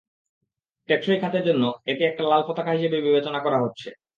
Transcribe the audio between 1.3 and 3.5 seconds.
জন্য একে একটা লাল পতাকা হিসেবে বিবেচনা